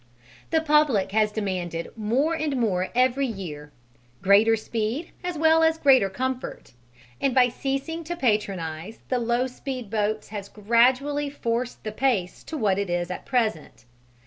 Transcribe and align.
The 0.49 0.61
public 0.61 1.11
has 1.11 1.31
demanded, 1.31 1.89
more 1.95 2.33
and 2.33 2.57
more 2.57 2.89
every 2.95 3.27
year, 3.27 3.71
greater 4.23 4.55
speed 4.55 5.11
as 5.23 5.37
well 5.37 5.61
as 5.61 5.77
greater 5.77 6.09
comfort, 6.09 6.73
and 7.21 7.35
by 7.35 7.49
ceasing 7.49 8.03
to 8.05 8.15
patronize 8.15 8.97
the 9.09 9.19
low 9.19 9.45
speed 9.45 9.91
boats 9.91 10.29
has 10.29 10.49
gradually 10.49 11.29
forced 11.29 11.83
the 11.83 11.91
pace 11.91 12.43
to 12.45 12.57
what 12.57 12.79
it 12.79 12.89
is 12.89 13.11
at 13.11 13.27
present. 13.27 13.85